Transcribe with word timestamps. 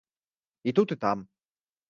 І 0.67 0.73
тут, 0.79 0.95
і 0.97 0.97
там. 1.05 1.27